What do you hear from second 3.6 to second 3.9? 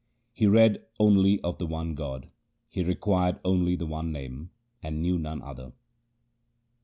the